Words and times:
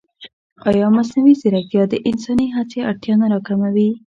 ایا 0.69 0.87
مصنوعي 0.97 1.33
ځیرکتیا 1.41 1.83
د 1.89 1.93
انساني 2.09 2.47
هڅې 2.55 2.79
اړتیا 2.89 3.13
نه 3.21 3.27
راکموي؟ 3.33 3.89